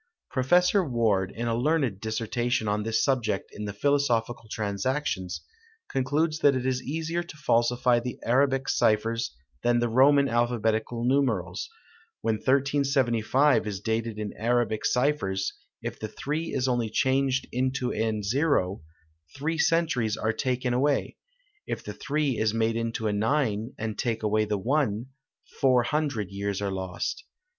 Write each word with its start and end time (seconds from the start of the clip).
Professor 0.31 0.83
Ward, 0.83 1.29
in 1.31 1.47
a 1.47 1.55
learned 1.55 2.01
dissertation 2.01 2.67
on 2.67 2.81
this 2.81 3.03
subject 3.03 3.51
in 3.53 3.65
the 3.65 3.71
Philosophical 3.71 4.49
Transactions, 4.49 5.41
concludes 5.91 6.39
that 6.39 6.55
it 6.55 6.65
is 6.65 6.81
easier 6.81 7.21
to 7.21 7.37
falsify 7.37 7.99
the 7.99 8.17
Arabic 8.25 8.67
ciphers 8.67 9.37
than 9.61 9.77
the 9.77 9.87
Roman 9.89 10.27
alphabetical 10.27 11.03
numerals; 11.03 11.69
when 12.21 12.37
1375 12.37 13.67
is 13.67 13.79
dated 13.79 14.17
in 14.17 14.33
Arabic 14.37 14.87
ciphers, 14.87 15.53
if 15.83 15.99
the 15.99 16.07
3 16.07 16.45
is 16.51 16.67
only 16.67 16.89
changed 16.89 17.45
into 17.51 17.93
an 17.93 18.23
0, 18.23 18.81
three 19.37 19.59
centuries 19.59 20.17
are 20.17 20.33
taken 20.33 20.73
away; 20.73 21.15
if 21.67 21.83
the 21.83 21.93
3 21.93 22.39
is 22.39 22.55
made 22.55 22.75
into 22.75 23.05
a 23.05 23.13
9 23.13 23.73
and 23.77 23.99
take 23.99 24.23
away 24.23 24.45
the 24.45 24.57
1, 24.57 25.05
four 25.59 25.83
hundred 25.83 26.31
years 26.31 26.59
are 26.59 26.71
lost. 26.71 27.23